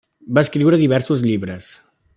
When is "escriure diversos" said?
0.47-1.23